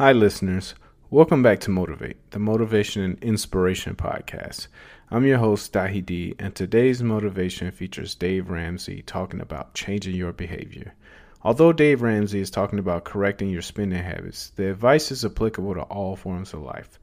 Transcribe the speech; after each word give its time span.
Hi, 0.00 0.12
listeners. 0.12 0.74
Welcome 1.10 1.42
back 1.42 1.60
to 1.60 1.70
Motivate, 1.70 2.30
the 2.30 2.38
Motivation 2.38 3.02
and 3.02 3.22
Inspiration 3.22 3.96
Podcast. 3.96 4.68
I'm 5.10 5.26
your 5.26 5.36
host, 5.36 5.74
Dahi 5.74 6.02
D, 6.06 6.34
and 6.38 6.54
today's 6.54 7.02
motivation 7.02 7.70
features 7.70 8.14
Dave 8.14 8.48
Ramsey 8.48 9.02
talking 9.02 9.42
about 9.42 9.74
changing 9.74 10.14
your 10.14 10.32
behavior. 10.32 10.94
Although 11.42 11.74
Dave 11.74 12.00
Ramsey 12.00 12.40
is 12.40 12.50
talking 12.50 12.78
about 12.78 13.04
correcting 13.04 13.50
your 13.50 13.60
spending 13.60 14.02
habits, 14.02 14.52
the 14.56 14.70
advice 14.70 15.12
is 15.12 15.22
applicable 15.22 15.74
to 15.74 15.82
all 15.82 16.16
forms 16.16 16.54
of 16.54 16.62
life. 16.62 16.98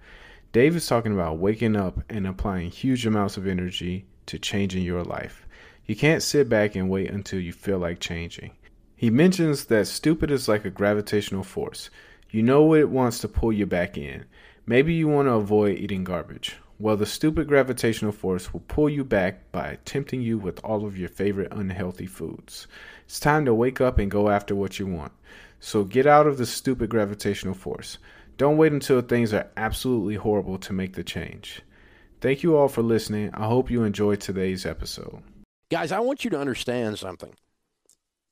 Dave 0.52 0.76
is 0.76 0.88
talking 0.88 1.14
about 1.14 1.38
waking 1.38 1.76
up 1.76 2.00
and 2.10 2.26
applying 2.26 2.72
huge 2.72 3.06
amounts 3.06 3.38
of 3.38 3.46
energy 3.46 4.08
to 4.26 4.40
changing 4.40 4.82
your 4.82 5.04
life. 5.04 5.46
You 5.86 5.96
can't 5.96 6.24
sit 6.24 6.50
back 6.50 6.76
and 6.76 6.90
wait 6.90 7.12
until 7.12 7.40
you 7.40 7.54
feel 7.54 7.78
like 7.78 8.00
changing. 8.00 8.54
He 8.96 9.12
mentions 9.12 9.66
that 9.66 9.86
stupid 9.86 10.32
is 10.32 10.48
like 10.48 10.66
a 10.66 10.72
gravitational 10.72 11.44
force. 11.44 11.92
You 12.30 12.44
know 12.44 12.64
what 12.64 12.80
it 12.80 12.90
wants 12.90 13.20
to 13.20 13.28
pull 13.28 13.54
you 13.54 13.66
back 13.66 13.98
in. 13.98 14.26
Maybe 14.66 14.94
you 14.94 15.08
want 15.08 15.28
to 15.28 15.34
avoid 15.34 15.78
eating 15.78 16.04
garbage. 16.04 16.58
Well, 16.80 16.98
the 16.98 17.06
stupid 17.06 17.48
gravitational 17.48 18.12
force 18.12 18.52
will 18.52 18.60
pull 18.68 18.90
you 18.90 19.04
back 19.04 19.52
by 19.52 19.80
tempting 19.86 20.22
you 20.22 20.38
with 20.38 20.60
all 20.64 20.86
of 20.86 20.98
your 20.98 21.10
favorite 21.10 21.52
unhealthy 21.52 22.06
foods. 22.06 22.68
It's 23.06 23.20
time 23.20 23.46
to 23.46 23.54
wake 23.54 23.80
up 23.80 23.98
and 23.98 24.12
go 24.12 24.30
after 24.30 24.54
what 24.56 24.78
you 24.78 24.86
want. 24.86 25.14
So 25.60 25.84
get 25.84 26.06
out 26.06 26.28
of 26.28 26.38
the 26.38 26.46
stupid 26.46 26.90
gravitational 26.90 27.56
force. 27.56 27.98
Don't 28.38 28.58
wait 28.58 28.74
until 28.74 29.02
things 29.02 29.34
are 29.34 29.50
absolutely 29.58 30.16
horrible 30.16 30.60
to 30.60 30.74
make 30.74 30.94
the 30.94 31.04
change. 31.04 31.62
Thank 32.20 32.44
you 32.44 32.58
all 32.58 32.68
for 32.68 32.84
listening. 32.84 33.32
I 33.34 33.46
hope 33.46 33.72
you 33.72 33.84
enjoyed 33.84 34.20
today's 34.20 34.66
episode. 34.66 35.24
Guys, 35.72 35.92
I 35.92 36.00
want 36.00 36.24
you 36.24 36.30
to 36.32 36.40
understand 36.40 37.00
something 37.00 37.34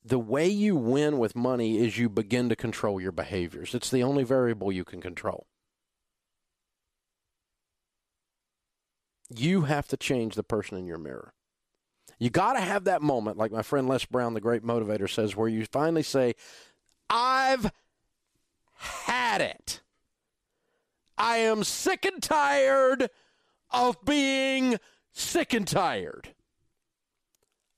the 0.06 0.18
way 0.20 0.46
you 0.46 0.76
win 0.76 1.18
with 1.18 1.34
money 1.34 1.78
is 1.78 1.98
you 1.98 2.08
begin 2.08 2.48
to 2.48 2.56
control 2.56 3.00
your 3.00 3.10
behaviors. 3.10 3.74
It's 3.74 3.90
the 3.90 4.04
only 4.04 4.22
variable 4.22 4.70
you 4.70 4.84
can 4.84 5.00
control. 5.00 5.48
You 9.28 9.62
have 9.62 9.88
to 9.88 9.96
change 9.96 10.36
the 10.36 10.44
person 10.44 10.78
in 10.78 10.86
your 10.86 10.98
mirror. 10.98 11.34
You 12.20 12.30
got 12.30 12.52
to 12.52 12.60
have 12.60 12.84
that 12.84 13.02
moment, 13.02 13.36
like 13.36 13.50
my 13.50 13.62
friend 13.62 13.88
Les 13.88 14.04
Brown, 14.04 14.34
the 14.34 14.40
great 14.40 14.62
motivator, 14.62 15.10
says, 15.10 15.34
where 15.34 15.48
you 15.48 15.66
finally 15.66 16.04
say, 16.04 16.36
I've 17.10 17.72
had 18.76 19.40
it. 19.40 19.80
I 21.18 21.38
am 21.38 21.64
sick 21.64 22.04
and 22.04 22.22
tired 22.22 23.10
of 23.72 24.04
being 24.04 24.78
sick 25.12 25.52
and 25.52 25.66
tired. 25.66 26.32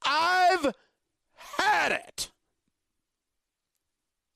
I've 0.04 0.74
had 1.58 1.92
it. 1.92 2.30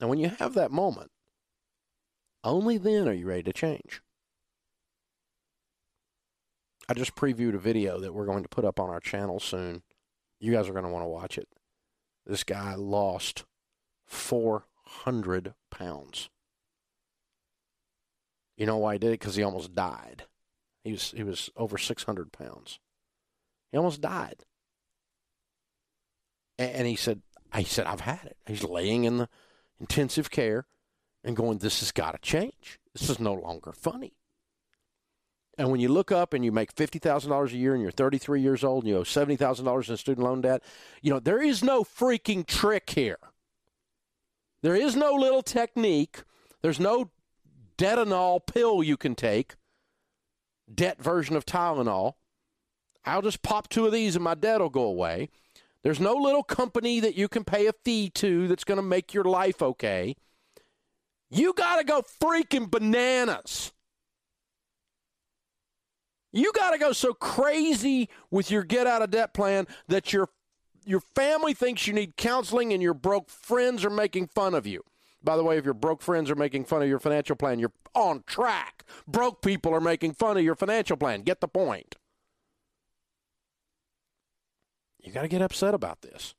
Now, 0.01 0.09
when 0.09 0.19
you 0.19 0.29
have 0.29 0.55
that 0.55 0.71
moment, 0.71 1.11
only 2.45 2.77
then 2.79 3.09
are 3.09 3.13
you 3.13 3.27
ready 3.27 3.45
to 3.45 3.53
change. 3.53 4.03
I 6.89 6.95
just 6.95 7.15
previewed 7.15 7.55
a 7.55 7.59
video 7.59 8.01
that 8.01 8.13
we're 8.13 8.27
going 8.27 8.43
to 8.43 8.49
put 8.49 8.65
up 8.65 8.81
on 8.81 8.91
our 8.91 9.01
channel 9.01 9.39
soon. 9.39 9.83
You 10.41 10.53
guys 10.53 10.69
are 10.69 10.73
going 10.73 10.85
to 10.85 10.91
want 10.91 11.05
to 11.05 11.09
watch 11.09 11.39
it. 11.39 11.49
This 12.27 12.43
guy 12.43 12.75
lost 12.75 13.45
400 14.07 15.55
pounds. 15.71 16.29
You 18.57 18.67
know 18.67 18.77
why 18.77 18.95
he 18.95 18.99
did 18.99 19.09
it? 19.09 19.21
Because 19.21 19.37
he 19.37 19.43
almost 19.43 19.75
died. 19.75 20.25
He 20.85 20.93
was, 20.93 21.13
he 21.13 21.23
was 21.23 21.49
over 21.57 21.79
600 21.79 22.33
pounds. 22.33 22.81
He 23.71 23.79
almost 23.79 24.01
died. 24.01 24.45
And 26.59 26.87
he 26.87 26.97
said, 26.97 27.23
I 27.53 27.63
said, 27.63 27.87
I've 27.87 28.01
had 28.01 28.25
it. 28.25 28.37
He's 28.47 28.65
laying 28.65 29.05
in 29.05 29.19
the 29.19 29.29
intensive 29.81 30.31
care 30.31 30.67
and 31.25 31.37
going, 31.37 31.59
this 31.59 31.81
has 31.81 31.93
got 31.93 32.13
to 32.13 32.19
change. 32.19 32.79
This 32.95 33.11
is 33.11 33.19
no 33.19 33.33
longer 33.33 33.73
funny. 33.73 34.15
And 35.59 35.71
when 35.71 35.81
you 35.81 35.89
look 35.89 36.11
up 36.11 36.33
and 36.33 36.45
you 36.45 36.51
make 36.51 36.75
$50,000 36.75 37.53
a 37.53 37.57
year 37.57 37.75
and 37.75 37.83
you're 37.83 37.91
33 37.91 38.41
years 38.41 38.65
old 38.65 38.85
and 38.85 38.91
you 38.91 38.99
owe 38.99 39.03
$70,000 39.03 39.91
in 39.91 39.97
student 39.97 40.25
loan 40.25 40.41
debt, 40.41 40.63
you 41.03 41.13
know, 41.13 41.21
there 41.21 41.43
is 41.43 41.63
no 41.63 41.85
freaking 41.85 42.47
trick 42.47 42.91
here. 42.91 43.19
There 44.63 44.75
is 44.75 44.97
no 44.97 45.13
little 45.13 45.43
technique. 45.43 46.23
There's 46.63 46.81
no 46.81 47.11
Detonol 47.77 48.47
pill 48.47 48.83
you 48.83 48.97
can 48.97 49.15
take, 49.15 49.57
debt 50.73 51.03
version 51.03 51.37
of 51.37 51.45
Tylenol. 51.45 52.15
I'll 53.05 53.23
just 53.23 53.43
pop 53.43 53.69
two 53.69 53.87
of 53.87 53.93
these 53.93 54.15
and 54.15 54.25
my 54.25 54.35
debt 54.35 54.61
will 54.61 54.71
go 54.71 54.85
away. 54.85 55.31
There's 55.83 56.01
no 56.01 56.15
little 56.15 56.43
company 56.43 57.01
that 57.01 57.17
you 57.17 57.29
can 57.29 57.45
pay 57.45 57.67
a 57.67 57.73
fee 57.85 58.11
to 58.11 58.47
that's 58.47 58.65
going 58.65 58.77
to 58.77 58.83
make 58.83 59.13
your 59.13 59.25
life 59.25 59.61
okay. 59.63 60.15
You 61.31 61.53
got 61.55 61.77
to 61.77 61.85
go 61.85 62.03
freaking 62.03 62.71
bananas. 62.71 63.73
You 66.33 66.53
got 66.53 66.71
to 66.71 66.79
go 66.79 66.93
so 66.93 67.13
crazy 67.13 68.09
with 68.31 68.51
your 68.51 68.63
get 68.63 68.87
out 68.87 69.03
of 69.03 69.11
debt 69.11 69.35
plan 69.35 69.67
that 69.89 70.13
your 70.13 70.29
your 70.85 71.01
family 71.15 71.55
thinks 71.55 71.87
you 71.87 71.93
need 71.93 72.17
counseling 72.17 72.73
and 72.73 72.83
your 72.83 72.95
broke 72.95 73.31
friends 73.31 73.85
are 73.85 73.91
making 73.91 74.27
fun 74.27 74.55
of 74.55 74.67
you. 74.67 74.83
By 75.23 75.37
the 75.37 75.45
way, 75.45 75.57
if 75.57 75.65
your 75.65 75.75
broke 75.75 76.03
friends 76.03 76.31
are 76.31 76.35
making 76.35 76.65
fun 76.65 76.83
of 76.83 76.89
your 76.89 76.99
financial 76.99 77.37
plan, 77.37 77.61
you're 77.61 77.73
on 77.95 78.25
track. 78.27 78.85
Broke 79.07 79.43
people 79.43 79.73
are 79.75 79.81
making 79.81 80.15
fun 80.15 80.37
of 80.37 80.43
your 80.43 80.57
financial 80.57 80.97
plan. 80.97 81.23
Get 81.23 81.41
the 81.41 81.49
point. 81.49 81.97
You 85.03 85.13
got 85.13 85.23
to 85.23 85.29
get 85.29 85.43
upset 85.43 85.75
about 85.75 86.03
this. 86.03 86.35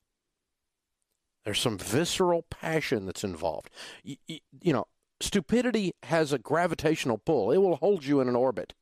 There's 1.44 1.60
some 1.60 1.78
visceral 1.78 2.44
passion 2.44 3.06
that's 3.06 3.24
involved. 3.24 3.70
You, 4.04 4.16
you, 4.28 4.40
you, 4.62 4.74
know, 4.74 4.86
stupidity 5.20 5.94
has 6.04 6.32
a 6.32 6.38
gravitational 6.38 7.18
pull, 7.18 7.52
it 7.52 7.58
will 7.58 7.76
hold 7.76 8.06
you 8.06 8.22
in 8.22 8.30
an 8.30 8.36
orbit. 8.36 8.74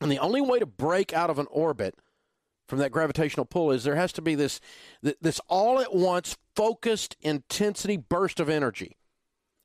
And 0.00 0.10
the 0.10 0.18
only 0.18 0.40
way 0.40 0.58
to 0.58 0.66
break 0.66 1.12
out 1.12 1.30
of 1.30 1.38
an 1.38 1.46
orbit 1.50 1.94
from 2.66 2.78
that 2.78 2.92
gravitational 2.92 3.44
pull 3.44 3.70
is 3.70 3.84
there 3.84 3.96
has 3.96 4.12
to 4.14 4.22
be 4.22 4.34
this 4.34 4.60
this 5.02 5.40
all 5.48 5.80
at 5.80 5.94
once 5.94 6.36
focused 6.56 7.16
intensity 7.20 7.96
burst 7.96 8.40
of 8.40 8.48
energy. 8.48 8.96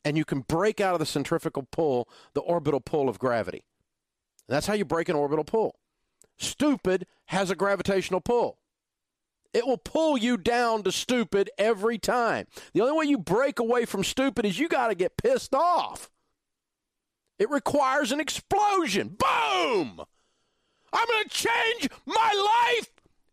And 0.03 0.17
you 0.17 0.25
can 0.25 0.41
break 0.41 0.81
out 0.81 0.93
of 0.93 0.99
the 0.99 1.05
centrifugal 1.05 1.67
pull, 1.71 2.07
the 2.33 2.41
orbital 2.41 2.81
pull 2.81 3.09
of 3.09 3.17
gravity. 3.17 3.63
That's 4.47 4.67
how 4.67 4.73
you 4.73 4.85
break 4.85 5.09
an 5.09 5.15
orbital 5.15 5.43
pull. 5.43 5.79
Stupid 6.37 7.07
has 7.25 7.49
a 7.49 7.55
gravitational 7.55 8.21
pull. 8.21 8.59
It 9.53 9.65
will 9.65 9.77
pull 9.77 10.17
you 10.17 10.35
down 10.35 10.83
to 10.83 10.91
stupid 10.91 11.49
every 11.57 11.97
time. 11.97 12.47
The 12.73 12.81
only 12.81 12.97
way 12.97 13.05
you 13.05 13.17
break 13.17 13.59
away 13.59 13.85
from 13.85 14.03
stupid 14.03 14.45
is 14.45 14.59
you 14.59 14.67
got 14.67 14.89
to 14.89 14.95
get 14.95 15.15
pissed 15.17 15.55
off. 15.55 16.11
It 17.39 17.49
requires 17.49 18.11
an 18.11 18.19
explosion. 18.19 19.17
Boom! 19.17 20.01
I'm 20.91 21.07
going 21.07 21.23
to 21.23 21.29
change 21.29 21.89
my 22.05 22.73
life. 22.75 22.89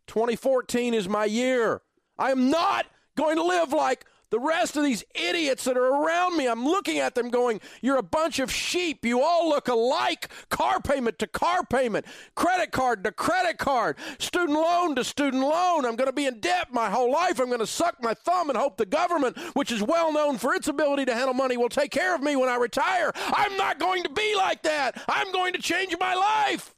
2014 0.06 0.94
is 0.94 1.08
my 1.08 1.24
year. 1.24 1.82
I 2.18 2.30
am 2.30 2.50
not 2.50 2.86
going 3.16 3.36
to 3.36 3.44
live 3.44 3.72
like 3.72 4.04
the 4.32 4.40
rest 4.40 4.78
of 4.78 4.82
these 4.82 5.04
idiots 5.14 5.64
that 5.64 5.76
are 5.76 5.84
around 5.84 6.38
me, 6.38 6.48
I'm 6.48 6.64
looking 6.64 6.98
at 6.98 7.14
them 7.14 7.28
going, 7.28 7.60
You're 7.82 7.98
a 7.98 8.02
bunch 8.02 8.38
of 8.38 8.50
sheep. 8.50 9.04
You 9.04 9.22
all 9.22 9.50
look 9.50 9.68
alike. 9.68 10.30
Car 10.48 10.80
payment 10.80 11.18
to 11.18 11.26
car 11.26 11.62
payment, 11.64 12.06
credit 12.34 12.72
card 12.72 13.04
to 13.04 13.12
credit 13.12 13.58
card, 13.58 13.98
student 14.18 14.58
loan 14.58 14.96
to 14.96 15.04
student 15.04 15.42
loan. 15.42 15.84
I'm 15.84 15.96
going 15.96 16.08
to 16.08 16.14
be 16.14 16.24
in 16.24 16.40
debt 16.40 16.72
my 16.72 16.88
whole 16.88 17.12
life. 17.12 17.38
I'm 17.40 17.48
going 17.48 17.58
to 17.58 17.66
suck 17.66 18.02
my 18.02 18.14
thumb 18.14 18.48
and 18.48 18.58
hope 18.58 18.78
the 18.78 18.86
government, 18.86 19.36
which 19.52 19.70
is 19.70 19.82
well 19.82 20.10
known 20.10 20.38
for 20.38 20.54
its 20.54 20.66
ability 20.66 21.04
to 21.04 21.14
handle 21.14 21.34
money, 21.34 21.58
will 21.58 21.68
take 21.68 21.90
care 21.90 22.14
of 22.14 22.22
me 22.22 22.34
when 22.34 22.48
I 22.48 22.56
retire. 22.56 23.12
I'm 23.14 23.54
not 23.58 23.78
going 23.78 24.02
to 24.04 24.10
be 24.10 24.34
like 24.34 24.62
that. 24.62 24.98
I'm 25.08 25.30
going 25.32 25.52
to 25.52 25.60
change 25.60 25.94
my 26.00 26.14
life. 26.14 26.74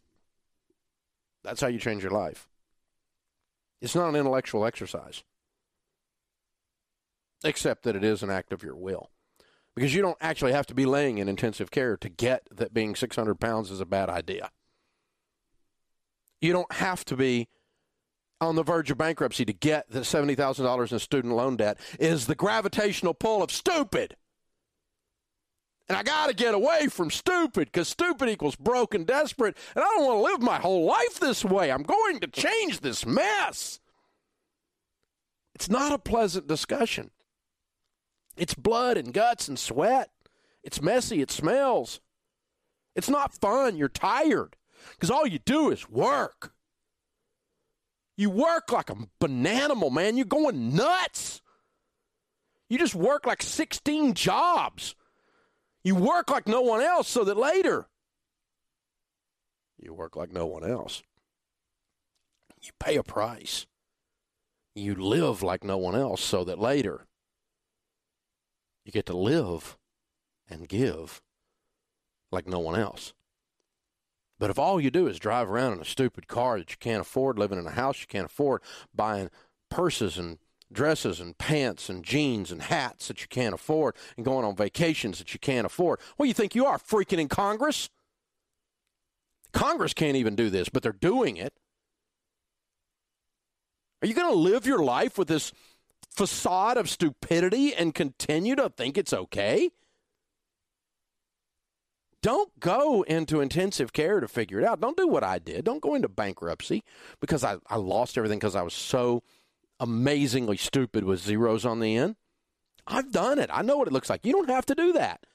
That's 1.44 1.60
how 1.60 1.68
you 1.68 1.78
change 1.78 2.02
your 2.02 2.10
life. 2.10 2.48
It's 3.80 3.94
not 3.94 4.08
an 4.08 4.16
intellectual 4.16 4.66
exercise 4.66 5.22
except 7.44 7.84
that 7.84 7.94
it 7.96 8.02
is 8.02 8.22
an 8.22 8.30
act 8.30 8.52
of 8.52 8.62
your 8.62 8.74
will. 8.74 9.10
Because 9.76 9.94
you 9.94 10.02
don't 10.02 10.18
actually 10.20 10.52
have 10.52 10.66
to 10.66 10.74
be 10.74 10.86
laying 10.86 11.18
in 11.18 11.28
intensive 11.28 11.70
care 11.70 11.96
to 11.96 12.08
get 12.08 12.46
that 12.50 12.72
being 12.72 12.94
600 12.94 13.40
pounds 13.40 13.70
is 13.70 13.80
a 13.80 13.86
bad 13.86 14.08
idea. 14.08 14.50
You 16.40 16.52
don't 16.52 16.72
have 16.72 17.04
to 17.06 17.16
be 17.16 17.48
on 18.40 18.56
the 18.56 18.62
verge 18.62 18.90
of 18.90 18.98
bankruptcy 18.98 19.44
to 19.44 19.52
get 19.52 19.90
that 19.90 20.02
$70,000 20.02 20.92
in 20.92 20.98
student 20.98 21.34
loan 21.34 21.56
debt 21.56 21.78
is 21.98 22.26
the 22.26 22.34
gravitational 22.34 23.14
pull 23.14 23.42
of 23.42 23.50
stupid. 23.50 24.16
And 25.88 25.98
I 25.98 26.02
got 26.02 26.28
to 26.28 26.34
get 26.34 26.54
away 26.54 26.88
from 26.88 27.10
stupid 27.10 27.68
because 27.70 27.88
stupid 27.88 28.28
equals 28.28 28.56
broke 28.56 28.94
and 28.94 29.06
desperate. 29.06 29.56
And 29.74 29.84
I 29.84 29.88
don't 29.88 30.06
want 30.06 30.18
to 30.18 30.32
live 30.32 30.42
my 30.42 30.58
whole 30.58 30.84
life 30.84 31.20
this 31.20 31.44
way. 31.44 31.70
I'm 31.70 31.82
going 31.82 32.20
to 32.20 32.26
change 32.26 32.80
this 32.80 33.04
mess. 33.04 33.80
It's 35.54 35.68
not 35.68 35.92
a 35.92 35.98
pleasant 35.98 36.46
discussion. 36.46 37.10
It's 38.36 38.54
blood 38.54 38.96
and 38.96 39.12
guts 39.12 39.48
and 39.48 39.58
sweat. 39.58 40.10
It's 40.62 40.82
messy. 40.82 41.20
It 41.20 41.30
smells. 41.30 42.00
It's 42.96 43.08
not 43.08 43.34
fun. 43.34 43.76
You're 43.76 43.88
tired 43.88 44.56
because 44.92 45.10
all 45.10 45.26
you 45.26 45.38
do 45.38 45.70
is 45.70 45.88
work. 45.88 46.52
You 48.16 48.30
work 48.30 48.70
like 48.70 48.90
a 48.90 48.96
bananimal, 49.20 49.92
man. 49.92 50.16
You're 50.16 50.26
going 50.26 50.74
nuts. 50.74 51.42
You 52.68 52.78
just 52.78 52.94
work 52.94 53.26
like 53.26 53.42
16 53.42 54.14
jobs. 54.14 54.94
You 55.82 55.96
work 55.96 56.30
like 56.30 56.48
no 56.48 56.62
one 56.62 56.80
else 56.80 57.08
so 57.08 57.24
that 57.24 57.36
later 57.36 57.88
you 59.84 59.92
work 59.92 60.16
like 60.16 60.32
no 60.32 60.46
one 60.46 60.64
else. 60.64 61.02
You 62.62 62.70
pay 62.80 62.96
a 62.96 63.02
price. 63.02 63.66
You 64.74 64.94
live 64.94 65.42
like 65.42 65.62
no 65.62 65.76
one 65.76 65.94
else 65.94 66.22
so 66.22 66.42
that 66.44 66.58
later 66.58 67.06
you 68.84 68.92
get 68.92 69.06
to 69.06 69.16
live 69.16 69.76
and 70.48 70.68
give 70.68 71.22
like 72.30 72.46
no 72.46 72.58
one 72.58 72.78
else. 72.78 73.14
But 74.38 74.50
if 74.50 74.58
all 74.58 74.80
you 74.80 74.90
do 74.90 75.06
is 75.06 75.18
drive 75.18 75.48
around 75.48 75.74
in 75.74 75.80
a 75.80 75.84
stupid 75.84 76.26
car 76.26 76.58
that 76.58 76.70
you 76.70 76.76
can't 76.78 77.00
afford, 77.00 77.38
living 77.38 77.58
in 77.58 77.66
a 77.66 77.70
house 77.70 78.00
you 78.00 78.06
can't 78.06 78.26
afford, 78.26 78.62
buying 78.94 79.30
purses 79.70 80.18
and 80.18 80.38
dresses 80.72 81.20
and 81.20 81.38
pants 81.38 81.88
and 81.88 82.04
jeans 82.04 82.50
and 82.50 82.62
hats 82.62 83.08
that 83.08 83.20
you 83.20 83.28
can't 83.28 83.54
afford, 83.54 83.94
and 84.16 84.24
going 84.24 84.44
on 84.44 84.56
vacations 84.56 85.18
that 85.18 85.32
you 85.32 85.38
can't 85.38 85.66
afford, 85.66 86.00
what 86.16 86.24
do 86.24 86.28
you 86.28 86.34
think 86.34 86.54
you 86.54 86.66
are, 86.66 86.78
freaking 86.78 87.20
in 87.20 87.28
Congress? 87.28 87.88
Congress 89.52 89.94
can't 89.94 90.16
even 90.16 90.34
do 90.34 90.50
this, 90.50 90.68
but 90.68 90.82
they're 90.82 90.92
doing 90.92 91.36
it. 91.36 91.54
Are 94.02 94.08
you 94.08 94.14
going 94.14 94.32
to 94.32 94.38
live 94.38 94.66
your 94.66 94.82
life 94.82 95.16
with 95.16 95.28
this 95.28 95.52
facade 96.14 96.76
of 96.76 96.88
stupidity 96.88 97.74
and 97.74 97.94
continue 97.94 98.56
to 98.56 98.68
think 98.70 98.96
it's 98.96 99.12
okay? 99.12 99.70
Don't 102.22 102.58
go 102.58 103.02
into 103.02 103.42
intensive 103.42 103.92
care 103.92 104.20
to 104.20 104.26
figure 104.26 104.58
it 104.58 104.64
out. 104.64 104.80
Don't 104.80 104.96
do 104.96 105.06
what 105.06 105.22
I 105.22 105.38
did. 105.38 105.64
Don't 105.64 105.82
go 105.82 105.94
into 105.94 106.08
bankruptcy 106.08 106.82
because 107.20 107.44
I, 107.44 107.56
I 107.66 107.76
lost 107.76 108.16
everything 108.16 108.38
because 108.38 108.56
I 108.56 108.62
was 108.62 108.72
so 108.72 109.22
amazingly 109.78 110.56
stupid 110.56 111.04
with 111.04 111.20
zeros 111.20 111.66
on 111.66 111.80
the 111.80 111.96
end. 111.96 112.16
I've 112.86 113.12
done 113.12 113.38
it. 113.38 113.50
I 113.52 113.60
know 113.60 113.76
what 113.76 113.88
it 113.88 113.92
looks 113.92 114.08
like. 114.08 114.24
You 114.24 114.32
don't 114.32 114.48
have 114.48 114.64
to 114.66 114.74
do 114.74 114.94
that. 114.94 115.26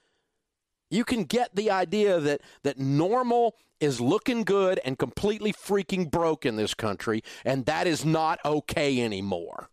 You 0.90 1.04
can 1.06 1.26
get 1.26 1.56
the 1.56 1.70
idea 1.70 2.20
that, 2.20 2.42
that 2.64 2.80
normal 2.80 3.56
is 3.80 4.02
looking 4.02 4.44
good 4.44 4.80
and 4.84 4.98
completely 4.98 5.54
freaking 5.54 6.10
broke 6.10 6.46
in 6.46 6.56
this 6.56 6.74
country, 6.74 7.24
and 7.46 7.66
that 7.66 7.86
is 7.88 8.04
not 8.04 8.40
okay 8.44 9.02
anymore. 9.02 9.70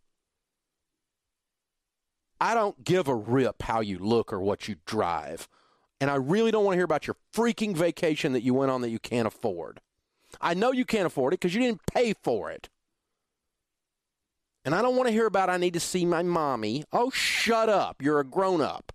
I 2.40 2.54
don't 2.54 2.84
give 2.84 3.08
a 3.08 3.14
rip 3.14 3.62
how 3.62 3.80
you 3.80 3.98
look 3.98 4.32
or 4.32 4.40
what 4.40 4.68
you 4.68 4.76
drive. 4.84 5.48
And 6.00 6.10
I 6.10 6.16
really 6.16 6.50
don't 6.50 6.64
want 6.64 6.74
to 6.74 6.78
hear 6.78 6.84
about 6.84 7.06
your 7.06 7.16
freaking 7.34 7.74
vacation 7.74 8.32
that 8.32 8.42
you 8.42 8.54
went 8.54 8.70
on 8.70 8.82
that 8.82 8.90
you 8.90 8.98
can't 8.98 9.26
afford. 9.26 9.80
I 10.40 10.54
know 10.54 10.72
you 10.72 10.84
can't 10.84 11.06
afford 11.06 11.32
it 11.32 11.40
because 11.40 11.54
you 11.54 11.60
didn't 11.60 11.86
pay 11.86 12.14
for 12.22 12.50
it. 12.50 12.68
And 14.64 14.74
I 14.74 14.82
don't 14.82 14.96
want 14.96 15.06
to 15.06 15.12
hear 15.12 15.26
about 15.26 15.48
I 15.48 15.56
need 15.56 15.74
to 15.74 15.80
see 15.80 16.04
my 16.04 16.22
mommy. 16.22 16.84
Oh, 16.92 17.10
shut 17.10 17.68
up. 17.68 18.02
You're 18.02 18.20
a 18.20 18.24
grown 18.24 18.60
up. 18.60 18.92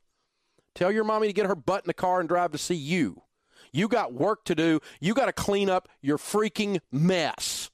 Tell 0.76 0.92
your 0.92 1.04
mommy 1.04 1.28
to 1.28 1.34
get 1.34 1.48
her 1.48 1.56
butt 1.56 1.84
in 1.86 1.88
the 1.88 1.94
car 1.94 2.20
and 2.20 2.30
drive 2.30 2.52
to 2.52 2.58
see 2.58 2.76
you. 2.76 3.24
You 3.72 3.88
got 3.88 4.14
work 4.14 4.44
to 4.46 4.56
do. 4.56 4.82
You 5.00 5.14
got 5.14 5.28
to 5.28 5.34
clean 5.34 5.70
up 5.70 5.88
your 6.02 6.18
freaking 6.18 6.80
mess. 6.92 7.72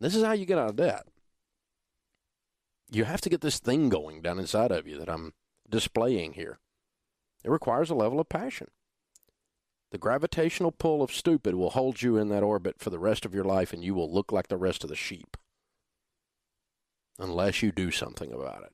This 0.00 0.14
is 0.14 0.24
how 0.24 0.32
you 0.32 0.46
get 0.46 0.58
out 0.58 0.70
of 0.70 0.76
debt. 0.76 1.06
You 2.90 3.04
have 3.04 3.20
to 3.22 3.30
get 3.30 3.40
this 3.40 3.58
thing 3.58 3.88
going 3.88 4.22
down 4.22 4.38
inside 4.38 4.70
of 4.70 4.86
you 4.86 4.98
that 4.98 5.08
I'm 5.08 5.32
displaying 5.68 6.34
here. 6.34 6.58
It 7.42 7.50
requires 7.50 7.90
a 7.90 7.94
level 7.94 8.20
of 8.20 8.28
passion. 8.28 8.68
The 9.90 9.98
gravitational 9.98 10.72
pull 10.72 11.02
of 11.02 11.12
stupid 11.12 11.54
will 11.54 11.70
hold 11.70 12.02
you 12.02 12.16
in 12.16 12.28
that 12.30 12.42
orbit 12.42 12.76
for 12.78 12.90
the 12.90 12.98
rest 12.98 13.24
of 13.24 13.34
your 13.34 13.44
life, 13.44 13.72
and 13.72 13.84
you 13.84 13.94
will 13.94 14.12
look 14.12 14.32
like 14.32 14.48
the 14.48 14.56
rest 14.56 14.82
of 14.82 14.90
the 14.90 14.96
sheep. 14.96 15.36
Unless 17.18 17.62
you 17.62 17.70
do 17.70 17.90
something 17.90 18.32
about 18.32 18.64
it. 18.64 18.72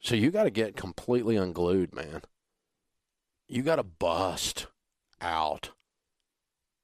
So 0.00 0.14
you 0.14 0.30
got 0.30 0.44
to 0.44 0.50
get 0.50 0.76
completely 0.76 1.36
unglued, 1.36 1.94
man. 1.94 2.22
You 3.46 3.62
got 3.62 3.76
to 3.76 3.82
bust 3.82 4.66
out 5.20 5.70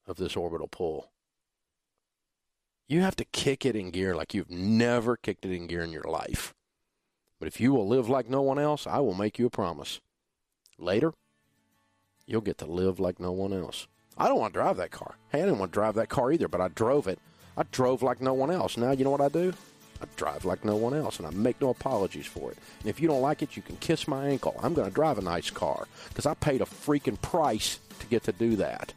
of 0.06 0.16
this 0.16 0.36
orbital 0.36 0.68
pull. 0.68 1.10
You 2.88 3.00
have 3.00 3.16
to 3.16 3.24
kick 3.24 3.66
it 3.66 3.74
in 3.74 3.90
gear 3.90 4.14
like 4.14 4.32
you've 4.32 4.50
never 4.50 5.16
kicked 5.16 5.44
it 5.44 5.52
in 5.52 5.66
gear 5.66 5.82
in 5.82 5.90
your 5.90 6.04
life. 6.04 6.54
But 7.40 7.48
if 7.48 7.60
you 7.60 7.72
will 7.72 7.88
live 7.88 8.08
like 8.08 8.30
no 8.30 8.42
one 8.42 8.60
else, 8.60 8.86
I 8.86 9.00
will 9.00 9.14
make 9.14 9.38
you 9.38 9.46
a 9.46 9.50
promise. 9.50 10.00
Later, 10.78 11.12
you'll 12.26 12.42
get 12.42 12.58
to 12.58 12.66
live 12.66 13.00
like 13.00 13.18
no 13.18 13.32
one 13.32 13.52
else. 13.52 13.88
I 14.16 14.28
don't 14.28 14.38
want 14.38 14.54
to 14.54 14.60
drive 14.60 14.76
that 14.76 14.92
car. 14.92 15.16
Hey, 15.30 15.42
I 15.42 15.46
didn't 15.46 15.58
want 15.58 15.72
to 15.72 15.76
drive 15.76 15.96
that 15.96 16.08
car 16.08 16.30
either, 16.30 16.46
but 16.46 16.60
I 16.60 16.68
drove 16.68 17.08
it. 17.08 17.18
I 17.56 17.64
drove 17.72 18.02
like 18.02 18.20
no 18.20 18.34
one 18.34 18.52
else. 18.52 18.76
Now, 18.76 18.92
you 18.92 19.04
know 19.04 19.10
what 19.10 19.20
I 19.20 19.28
do? 19.28 19.52
I 20.00 20.04
drive 20.16 20.44
like 20.44 20.64
no 20.64 20.76
one 20.76 20.94
else, 20.94 21.18
and 21.18 21.26
I 21.26 21.30
make 21.30 21.60
no 21.60 21.70
apologies 21.70 22.26
for 22.26 22.50
it. 22.52 22.58
And 22.80 22.88
if 22.88 23.00
you 23.00 23.08
don't 23.08 23.22
like 23.22 23.42
it, 23.42 23.56
you 23.56 23.62
can 23.62 23.76
kiss 23.76 24.06
my 24.06 24.28
ankle. 24.28 24.58
I'm 24.62 24.74
going 24.74 24.88
to 24.88 24.94
drive 24.94 25.18
a 25.18 25.22
nice 25.22 25.50
car 25.50 25.88
because 26.08 26.26
I 26.26 26.34
paid 26.34 26.60
a 26.60 26.66
freaking 26.66 27.20
price 27.20 27.80
to 27.98 28.06
get 28.06 28.22
to 28.24 28.32
do 28.32 28.56
that. 28.56 28.92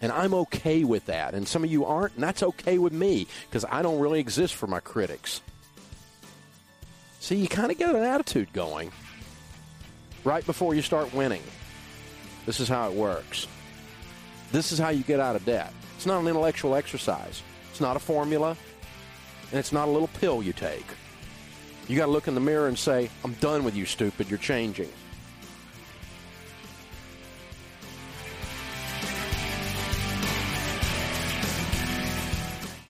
And 0.00 0.12
I'm 0.12 0.34
okay 0.34 0.84
with 0.84 1.06
that. 1.06 1.34
And 1.34 1.46
some 1.46 1.64
of 1.64 1.70
you 1.70 1.84
aren't, 1.84 2.14
and 2.14 2.22
that's 2.22 2.42
okay 2.42 2.78
with 2.78 2.92
me 2.92 3.26
because 3.48 3.64
I 3.68 3.82
don't 3.82 3.98
really 3.98 4.20
exist 4.20 4.54
for 4.54 4.66
my 4.66 4.80
critics. 4.80 5.40
See, 7.20 7.36
you 7.36 7.48
kind 7.48 7.72
of 7.72 7.78
get 7.78 7.94
an 7.94 8.02
attitude 8.02 8.52
going 8.52 8.92
right 10.24 10.46
before 10.46 10.74
you 10.74 10.82
start 10.82 11.12
winning. 11.12 11.42
This 12.46 12.60
is 12.60 12.68
how 12.68 12.88
it 12.88 12.94
works. 12.94 13.46
This 14.52 14.72
is 14.72 14.78
how 14.78 14.90
you 14.90 15.02
get 15.02 15.20
out 15.20 15.36
of 15.36 15.44
debt. 15.44 15.72
It's 15.96 16.06
not 16.06 16.20
an 16.20 16.28
intellectual 16.28 16.76
exercise, 16.76 17.42
it's 17.70 17.80
not 17.80 17.96
a 17.96 17.98
formula, 17.98 18.56
and 19.50 19.58
it's 19.58 19.72
not 19.72 19.88
a 19.88 19.90
little 19.90 20.08
pill 20.08 20.42
you 20.42 20.52
take. 20.52 20.86
You 21.88 21.96
got 21.96 22.06
to 22.06 22.12
look 22.12 22.28
in 22.28 22.34
the 22.34 22.40
mirror 22.40 22.68
and 22.68 22.78
say, 22.78 23.10
I'm 23.24 23.32
done 23.34 23.64
with 23.64 23.74
you, 23.74 23.84
stupid. 23.86 24.28
You're 24.28 24.38
changing. 24.38 24.90